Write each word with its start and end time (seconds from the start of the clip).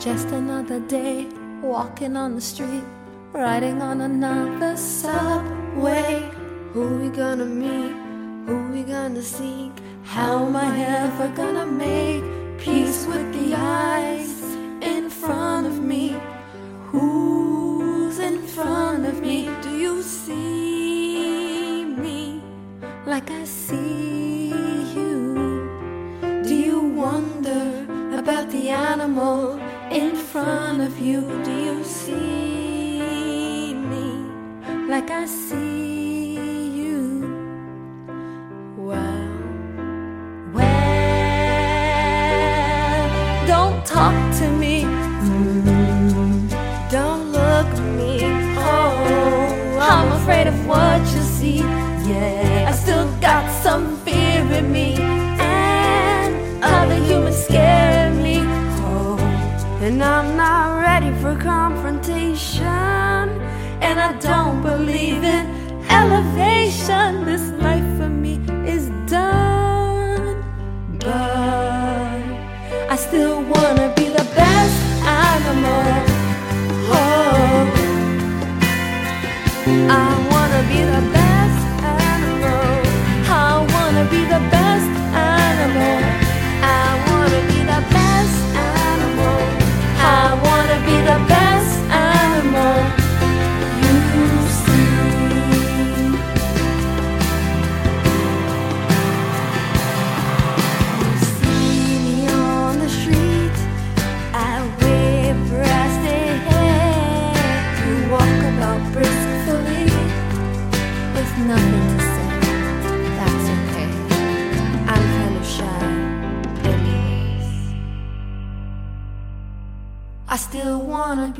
Just 0.00 0.28
another 0.28 0.80
day, 0.80 1.26
walking 1.60 2.16
on 2.16 2.34
the 2.34 2.40
street, 2.40 2.84
riding 3.34 3.82
on 3.82 4.00
another 4.00 4.74
subway. 4.74 6.30
Who 6.72 6.96
we 6.96 7.10
gonna 7.10 7.44
meet? 7.44 7.94
Who 8.46 8.72
we 8.72 8.82
gonna 8.82 9.20
seek? 9.20 9.72
How 10.04 10.46
am 10.46 10.56
I 10.56 10.74
ever 11.02 11.28
gonna 11.36 11.66
make 11.66 12.24
peace 12.58 13.04
with 13.04 13.30
the 13.34 13.54
eyes 13.54 14.40
front 30.32 30.80
of 30.80 30.96
you? 31.00 31.22
Do 31.42 31.50
you 31.50 31.82
see 31.82 33.74
me 33.74 34.86
like 34.88 35.10
I 35.10 35.26
see 35.26 35.69
and 60.02 60.08
I'm 60.08 60.34
not 60.34 60.80
ready 60.80 61.12
for 61.20 61.36
confrontation, 61.36 62.64
and 62.66 64.00
I 64.00 64.16
don't 64.18 64.62
believe 64.62 65.22
in 65.22 65.46
elevation. 65.90 67.26
This 67.26 67.50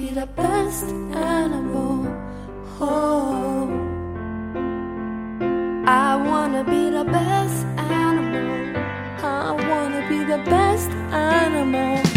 be 0.00 0.08
the 0.14 0.26
best 0.26 0.84
animal. 1.14 2.06
Oh, 2.80 3.68
I 5.86 6.16
wanna 6.16 6.64
be 6.64 6.88
the 6.88 7.04
best 7.04 7.66
animal. 7.76 8.76
I 9.22 9.52
wanna 9.68 10.02
be 10.08 10.24
the 10.24 10.38
best 10.50 10.90
animal. 11.12 12.09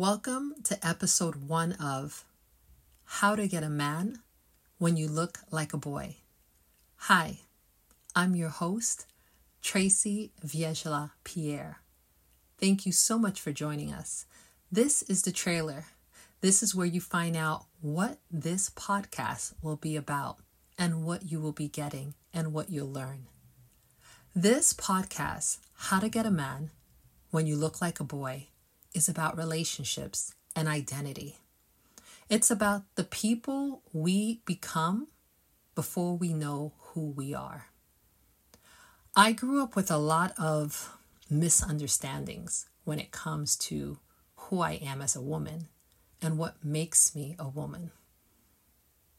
Welcome 0.00 0.54
to 0.64 0.78
episode 0.82 1.46
one 1.46 1.72
of 1.72 2.24
How 3.04 3.36
to 3.36 3.46
Get 3.46 3.62
a 3.62 3.68
Man 3.68 4.20
When 4.78 4.96
You 4.96 5.08
Look 5.08 5.40
Like 5.50 5.74
a 5.74 5.76
Boy. 5.76 6.16
Hi, 6.96 7.40
I'm 8.16 8.34
your 8.34 8.48
host, 8.48 9.04
Tracy 9.60 10.32
Viegela 10.42 11.10
Pierre. 11.22 11.80
Thank 12.56 12.86
you 12.86 12.92
so 12.92 13.18
much 13.18 13.42
for 13.42 13.52
joining 13.52 13.92
us. 13.92 14.24
This 14.72 15.02
is 15.02 15.20
the 15.20 15.32
trailer. 15.32 15.84
This 16.40 16.62
is 16.62 16.74
where 16.74 16.86
you 16.86 17.02
find 17.02 17.36
out 17.36 17.66
what 17.82 18.20
this 18.30 18.70
podcast 18.70 19.52
will 19.60 19.76
be 19.76 19.96
about 19.96 20.38
and 20.78 21.04
what 21.04 21.30
you 21.30 21.40
will 21.40 21.52
be 21.52 21.68
getting 21.68 22.14
and 22.32 22.54
what 22.54 22.70
you'll 22.70 22.90
learn. 22.90 23.26
This 24.34 24.72
podcast, 24.72 25.58
How 25.74 26.00
to 26.00 26.08
Get 26.08 26.24
a 26.24 26.30
Man 26.30 26.70
When 27.30 27.46
You 27.46 27.56
Look 27.56 27.82
Like 27.82 28.00
a 28.00 28.04
Boy, 28.04 28.46
is 28.94 29.08
about 29.08 29.36
relationships 29.36 30.34
and 30.54 30.68
identity. 30.68 31.36
It's 32.28 32.50
about 32.50 32.82
the 32.94 33.04
people 33.04 33.82
we 33.92 34.40
become 34.44 35.08
before 35.74 36.16
we 36.16 36.32
know 36.32 36.72
who 36.78 37.10
we 37.10 37.34
are. 37.34 37.66
I 39.16 39.32
grew 39.32 39.62
up 39.62 39.74
with 39.74 39.90
a 39.90 39.96
lot 39.96 40.32
of 40.38 40.96
misunderstandings 41.28 42.68
when 42.84 42.98
it 42.98 43.10
comes 43.10 43.56
to 43.56 43.98
who 44.36 44.60
I 44.60 44.72
am 44.72 45.02
as 45.02 45.16
a 45.16 45.20
woman 45.20 45.68
and 46.22 46.38
what 46.38 46.64
makes 46.64 47.14
me 47.14 47.36
a 47.38 47.48
woman. 47.48 47.90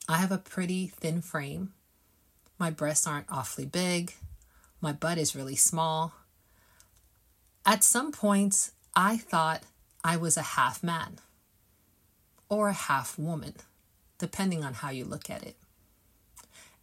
I 0.07 0.17
have 0.17 0.31
a 0.31 0.37
pretty 0.37 0.87
thin 0.87 1.21
frame. 1.21 1.73
My 2.57 2.69
breasts 2.69 3.07
aren't 3.07 3.31
awfully 3.31 3.65
big. 3.65 4.13
My 4.81 4.91
butt 4.91 5.17
is 5.17 5.35
really 5.35 5.55
small. 5.55 6.13
At 7.65 7.83
some 7.83 8.11
points, 8.11 8.71
I 8.95 9.17
thought 9.17 9.63
I 10.03 10.17
was 10.17 10.35
a 10.35 10.41
half 10.41 10.83
man 10.83 11.19
or 12.49 12.67
a 12.67 12.73
half 12.73 13.17
woman, 13.17 13.53
depending 14.17 14.63
on 14.63 14.73
how 14.75 14.89
you 14.89 15.05
look 15.05 15.29
at 15.29 15.43
it. 15.43 15.55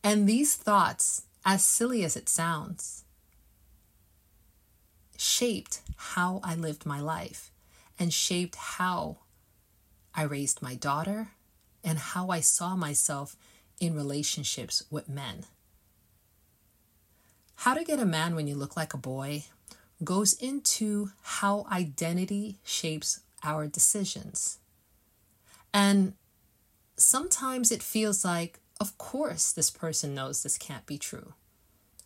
And 0.02 0.26
these 0.26 0.54
thoughts, 0.54 1.22
as 1.44 1.64
silly 1.64 2.04
as 2.04 2.16
it 2.16 2.28
sounds, 2.28 3.04
shaped 5.18 5.82
how 5.96 6.40
I 6.42 6.54
lived 6.54 6.86
my 6.86 7.00
life 7.00 7.50
and 7.98 8.12
shaped 8.12 8.54
how 8.54 9.18
I 10.14 10.22
raised 10.22 10.62
my 10.62 10.74
daughter 10.74 11.28
and 11.84 11.98
how 11.98 12.30
I 12.30 12.40
saw 12.40 12.76
myself 12.76 13.36
in 13.80 13.94
relationships 13.94 14.84
with 14.90 15.08
men. 15.08 15.44
How 17.56 17.74
to 17.74 17.84
Get 17.84 17.98
a 17.98 18.06
Man 18.06 18.34
When 18.34 18.46
You 18.46 18.54
Look 18.54 18.76
Like 18.76 18.94
a 18.94 18.98
Boy 18.98 19.44
goes 20.02 20.32
into 20.34 21.10
how 21.22 21.66
identity 21.70 22.58
shapes 22.64 23.20
our 23.42 23.66
decisions. 23.66 24.58
And 25.72 26.14
sometimes 26.96 27.70
it 27.70 27.82
feels 27.82 28.24
like, 28.24 28.60
of 28.80 28.96
course, 28.98 29.52
this 29.52 29.70
person 29.70 30.14
knows 30.14 30.42
this 30.42 30.58
can't 30.58 30.86
be 30.86 30.98
true. 30.98 31.34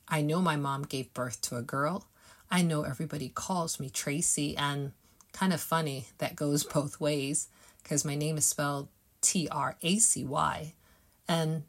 I 0.09 0.23
know 0.23 0.41
my 0.41 0.57
mom 0.57 0.83
gave 0.83 1.15
birth 1.15 1.41
to 1.43 1.57
a 1.57 1.63
girl. 1.63 2.07
I 2.51 2.63
know 2.63 2.83
everybody 2.83 3.31
calls 3.31 3.81
me 3.81 3.89
Tracy, 3.89 4.57
and 4.57 4.93
kind 5.33 5.53
of 5.53 5.61
funny 5.61 6.07
that 6.19 6.37
goes 6.37 6.65
both 6.75 7.01
ways 7.01 7.49
because 7.83 8.05
my 8.05 8.15
name 8.15 8.37
is 8.37 8.47
spelled 8.47 8.89
T 9.21 9.49
R 9.51 9.77
A 9.83 9.99
C 9.99 10.25
Y. 10.25 10.75
And 11.29 11.65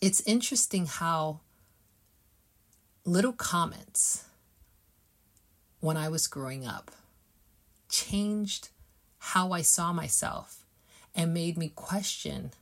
it's 0.00 0.20
interesting 0.22 0.86
how 0.86 1.40
little 3.04 3.32
comments 3.32 4.24
when 5.82 5.96
I 5.96 6.08
was 6.08 6.28
growing 6.28 6.64
up 6.64 6.92
changed 7.90 8.68
how 9.18 9.50
I 9.50 9.62
saw 9.62 9.92
myself 9.92 10.64
and 11.12 11.34
made 11.34 11.58
me 11.58 11.72
question 11.74 12.52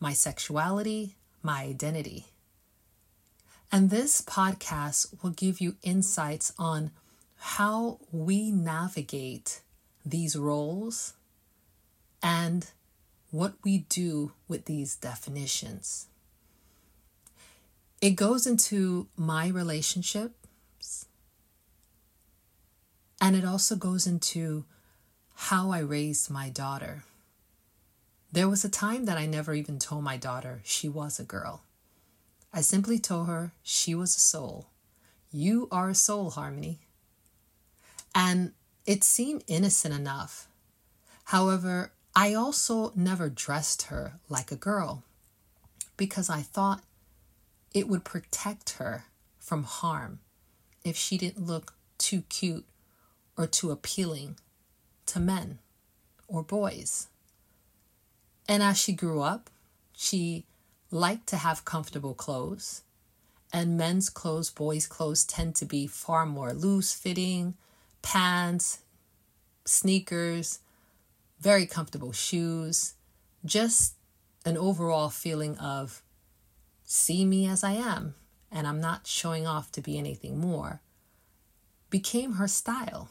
my 0.00 0.14
sexuality, 0.14 1.14
my 1.42 1.64
identity. 1.64 2.24
And 3.70 3.90
this 3.90 4.22
podcast 4.22 5.22
will 5.22 5.30
give 5.30 5.60
you 5.60 5.76
insights 5.82 6.54
on 6.58 6.90
how 7.36 7.98
we 8.10 8.50
navigate 8.50 9.60
these 10.04 10.34
roles 10.34 11.12
and 12.22 12.66
what 13.30 13.52
we 13.62 13.78
do 13.90 14.32
with 14.48 14.64
these 14.64 14.96
definitions. 14.96 16.06
It 18.00 18.12
goes 18.12 18.46
into 18.46 19.08
my 19.16 19.48
relationships 19.48 20.43
and 23.20 23.36
it 23.36 23.44
also 23.44 23.76
goes 23.76 24.06
into 24.06 24.64
how 25.34 25.70
I 25.70 25.80
raised 25.80 26.30
my 26.30 26.48
daughter. 26.48 27.04
There 28.32 28.48
was 28.48 28.64
a 28.64 28.68
time 28.68 29.04
that 29.04 29.18
I 29.18 29.26
never 29.26 29.54
even 29.54 29.78
told 29.78 30.04
my 30.04 30.16
daughter 30.16 30.60
she 30.64 30.88
was 30.88 31.18
a 31.18 31.24
girl. 31.24 31.62
I 32.52 32.60
simply 32.60 32.98
told 32.98 33.26
her 33.26 33.52
she 33.62 33.94
was 33.94 34.16
a 34.16 34.20
soul. 34.20 34.68
You 35.32 35.68
are 35.70 35.90
a 35.90 35.94
soul, 35.94 36.30
Harmony. 36.30 36.80
And 38.14 38.52
it 38.86 39.02
seemed 39.02 39.44
innocent 39.46 39.94
enough. 39.94 40.46
However, 41.24 41.92
I 42.14 42.34
also 42.34 42.92
never 42.94 43.28
dressed 43.28 43.82
her 43.82 44.20
like 44.28 44.52
a 44.52 44.56
girl 44.56 45.02
because 45.96 46.30
I 46.30 46.42
thought 46.42 46.82
it 47.72 47.88
would 47.88 48.04
protect 48.04 48.70
her 48.74 49.06
from 49.38 49.64
harm 49.64 50.20
if 50.84 50.96
she 50.96 51.18
didn't 51.18 51.46
look 51.46 51.74
too 51.98 52.22
cute 52.28 52.66
or 53.36 53.46
too 53.46 53.70
appealing 53.70 54.36
to 55.06 55.20
men 55.20 55.58
or 56.28 56.42
boys. 56.42 57.08
And 58.48 58.62
as 58.62 58.78
she 58.78 58.92
grew 58.92 59.22
up, 59.22 59.50
she 59.96 60.44
liked 60.90 61.26
to 61.28 61.36
have 61.36 61.64
comfortable 61.64 62.14
clothes. 62.14 62.82
And 63.52 63.78
men's 63.78 64.10
clothes, 64.10 64.50
boys' 64.50 64.86
clothes 64.86 65.24
tend 65.24 65.54
to 65.56 65.64
be 65.64 65.86
far 65.86 66.26
more 66.26 66.52
loose 66.52 66.92
fitting, 66.92 67.54
pants, 68.02 68.80
sneakers, 69.64 70.58
very 71.40 71.66
comfortable 71.66 72.12
shoes, 72.12 72.94
just 73.44 73.94
an 74.44 74.56
overall 74.56 75.08
feeling 75.08 75.56
of 75.58 76.02
see 76.84 77.24
me 77.24 77.46
as 77.46 77.64
I 77.64 77.72
am 77.72 78.14
and 78.50 78.66
I'm 78.66 78.80
not 78.80 79.06
showing 79.06 79.46
off 79.46 79.72
to 79.72 79.80
be 79.80 79.98
anything 79.98 80.38
more, 80.38 80.80
became 81.90 82.34
her 82.34 82.48
style. 82.48 83.08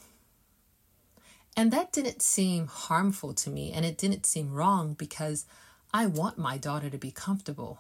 And 1.55 1.71
that 1.71 1.91
didn't 1.91 2.21
seem 2.21 2.67
harmful 2.67 3.33
to 3.35 3.49
me 3.49 3.71
and 3.71 3.85
it 3.85 3.97
didn't 3.97 4.25
seem 4.25 4.51
wrong 4.51 4.93
because 4.93 5.45
I 5.93 6.07
want 6.07 6.37
my 6.37 6.57
daughter 6.57 6.89
to 6.89 6.97
be 6.97 7.11
comfortable. 7.11 7.79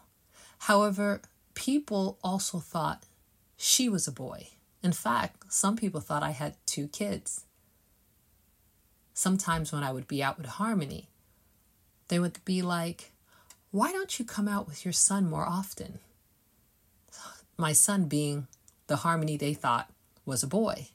However, 0.59 1.21
people 1.55 2.19
also 2.23 2.59
thought 2.59 3.05
she 3.57 3.89
was 3.89 4.07
a 4.07 4.11
boy. 4.11 4.49
In 4.83 4.91
fact, 4.91 5.51
some 5.51 5.75
people 5.75 6.01
thought 6.01 6.23
I 6.23 6.31
had 6.31 6.55
two 6.65 6.87
kids. 6.87 7.45
Sometimes 9.13 9.71
when 9.71 9.83
I 9.83 9.91
would 9.91 10.07
be 10.07 10.21
out 10.21 10.37
with 10.37 10.47
Harmony, 10.47 11.09
they 12.09 12.19
would 12.19 12.43
be 12.45 12.61
like, 12.61 13.11
Why 13.71 13.91
don't 13.91 14.19
you 14.19 14.25
come 14.25 14.47
out 14.47 14.67
with 14.67 14.85
your 14.85 14.91
son 14.91 15.29
more 15.29 15.45
often? 15.45 15.99
My 17.57 17.73
son 17.73 18.05
being 18.05 18.47
the 18.87 18.97
Harmony 18.97 19.37
they 19.37 19.53
thought 19.53 19.89
was 20.25 20.43
a 20.43 20.47
boy. 20.47 20.89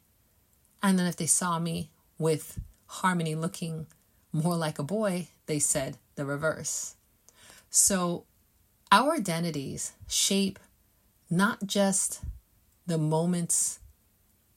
And 0.83 0.99
then 0.99 1.07
if 1.07 1.17
they 1.17 1.27
saw 1.27 1.59
me 1.59 1.91
with 2.19 2.61
Harmony 2.89 3.35
looking 3.35 3.87
more 4.33 4.57
like 4.57 4.79
a 4.79 4.83
boy, 4.83 5.29
they 5.47 5.59
said 5.59 5.97
the 6.17 6.25
reverse. 6.25 6.95
So 7.71 8.25
our 8.91 9.15
identities 9.15 9.93
shape 10.09 10.59
not 11.31 11.67
just 11.67 12.21
the 12.87 12.99
moments 12.99 13.81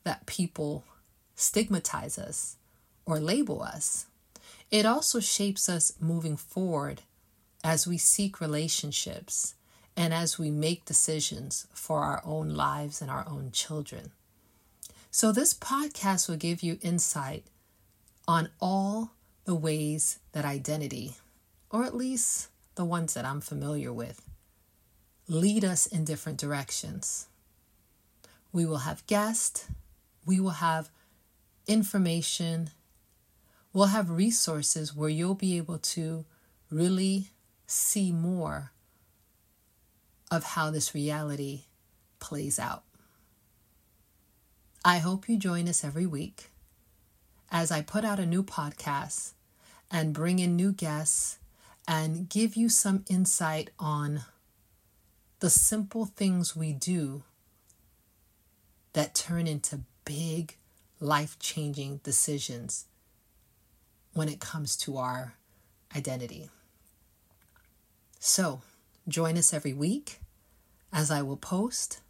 that 0.03 0.25
people 0.25 0.83
stigmatize 1.35 2.17
us 2.17 2.57
or 3.05 3.19
label 3.19 3.61
us, 3.61 4.07
it 4.69 4.85
also 4.85 5.19
shapes 5.19 5.67
us 5.67 5.93
moving 5.99 6.37
forward 6.37 7.01
as 7.63 7.85
we 7.85 7.97
seek 7.97 8.39
relationships 8.39 9.55
and 9.97 10.13
as 10.13 10.39
we 10.39 10.49
make 10.49 10.85
decisions 10.85 11.67
for 11.73 12.01
our 12.03 12.21
own 12.23 12.55
lives 12.55 13.01
and 13.01 13.11
our 13.11 13.27
own 13.27 13.51
children. 13.51 14.11
So, 15.11 15.33
this 15.33 15.53
podcast 15.53 16.29
will 16.29 16.37
give 16.37 16.63
you 16.63 16.79
insight 16.81 17.43
on 18.27 18.49
all 18.59 19.11
the 19.45 19.55
ways 19.55 20.19
that 20.31 20.45
identity, 20.45 21.15
or 21.69 21.83
at 21.83 21.95
least 21.95 22.49
the 22.75 22.85
ones 22.85 23.13
that 23.13 23.25
I'm 23.25 23.41
familiar 23.41 23.91
with, 23.91 24.21
lead 25.27 25.63
us 25.63 25.85
in 25.85 26.05
different 26.05 26.37
directions. 26.37 27.27
We 28.51 28.65
will 28.65 28.79
have 28.79 29.05
guests, 29.07 29.67
we 30.25 30.39
will 30.39 30.51
have 30.51 30.89
information, 31.67 32.69
we'll 33.73 33.87
have 33.87 34.09
resources 34.09 34.95
where 34.95 35.09
you'll 35.09 35.35
be 35.35 35.57
able 35.57 35.77
to 35.77 36.25
really 36.69 37.29
see 37.65 38.11
more 38.11 38.71
of 40.29 40.43
how 40.43 40.69
this 40.69 40.93
reality 40.93 41.63
plays 42.19 42.59
out. 42.59 42.83
I 44.83 44.99
hope 44.99 45.27
you 45.27 45.37
join 45.37 45.67
us 45.67 45.83
every 45.83 46.05
week 46.05 46.50
as 47.51 47.69
I 47.69 47.81
put 47.81 48.05
out 48.05 48.19
a 48.19 48.25
new 48.25 48.43
podcast 48.43 49.33
and 49.91 50.13
bring 50.13 50.39
in 50.39 50.55
new 50.55 50.71
guests 50.71 51.37
and 51.85 52.29
give 52.29 52.55
you 52.55 52.69
some 52.69 53.03
insight 53.09 53.71
on 53.77 54.21
the 55.39 55.49
simple 55.49 56.05
things 56.05 56.55
we 56.55 56.71
do 56.71 57.23
that 58.93 59.13
turn 59.13 59.47
into 59.47 59.81
big 60.05 60.55
life 60.99 61.37
changing 61.39 61.99
decisions 62.03 62.85
when 64.13 64.29
it 64.29 64.39
comes 64.39 64.77
to 64.77 64.97
our 64.97 65.33
identity. 65.95 66.49
So, 68.19 68.61
join 69.07 69.37
us 69.37 69.53
every 69.53 69.73
week 69.73 70.19
as 70.93 71.09
I 71.09 71.21
will 71.21 71.37
post, 71.37 72.01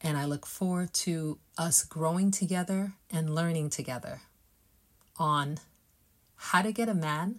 and 0.00 0.16
I 0.16 0.24
look 0.24 0.46
forward 0.46 0.92
to 0.94 1.38
us 1.58 1.84
growing 1.84 2.30
together 2.30 2.92
and 3.10 3.34
learning 3.34 3.70
together 3.70 4.20
on 5.22 5.56
how 6.50 6.60
to 6.60 6.72
get 6.72 6.88
a 6.88 6.94
man 6.94 7.36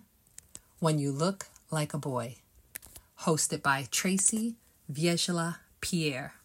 when 0.80 0.98
you 0.98 1.12
look 1.12 1.48
like 1.70 1.94
a 1.94 1.98
boy. 1.98 2.38
Hosted 3.24 3.62
by 3.62 3.88
Tracy 3.92 4.56
Viegela 4.90 5.58
Pierre. 5.82 6.36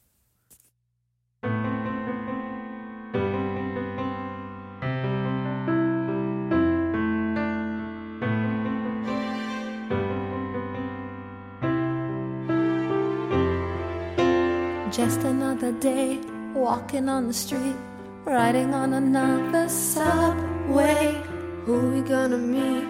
Just 14.90 15.21
another 15.21 15.71
day, 15.71 16.18
walking 16.52 17.09
on 17.09 17.28
the 17.28 17.33
street, 17.33 17.76
riding 18.25 18.75
on 18.75 18.95
another 18.95 19.68
subway. 19.68 21.27
Who 21.69 21.91
we 21.91 22.01
gonna 22.01 22.39
meet? 22.39 22.89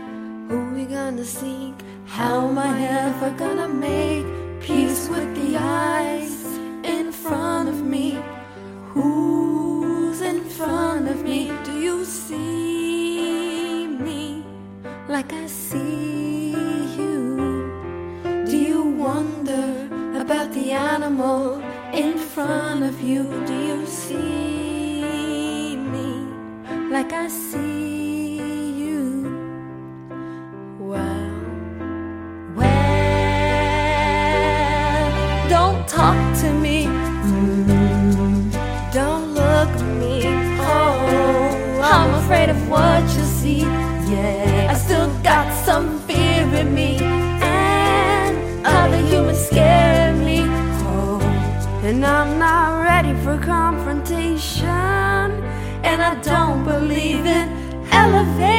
Who 0.49 0.73
we 0.73 0.85
gonna 0.85 1.25
seek? 1.25 1.75
How 2.07 2.47
am 2.47 2.57
I 2.57 2.81
ever 2.81 3.31
gonna 3.37 3.67
make 3.67 4.25
peace 4.61 5.09
with 5.09 5.38
and 56.01 56.19
I 56.19 56.23
don't 56.23 56.65
believe 56.65 57.27
in 57.27 57.49
elevators. 57.91 58.58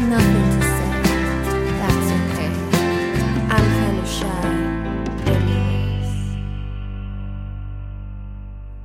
nothing 0.00 0.60
to 0.60 0.62
say. 0.76 0.92
That's 1.80 2.10
okay. 2.18 2.50
I'm 3.54 3.66
kinda 3.78 4.06
shy, 4.06 4.48
anyways. 5.34 6.12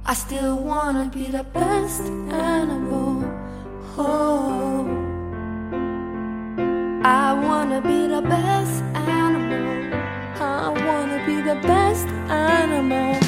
I 0.05 0.13
still 0.13 0.57
wanna 0.57 1.09
be 1.13 1.25
the 1.27 1.43
best 1.43 2.03
animal. 2.31 3.23
Oh, 3.97 4.87
I 7.05 7.33
wanna 7.45 7.79
be 7.81 8.07
the 8.07 8.21
best 8.21 8.83
animal. 8.95 9.93
I 10.39 10.69
wanna 10.87 11.19
be 11.27 11.41
the 11.41 11.55
best 11.67 12.07
animal. 12.29 13.22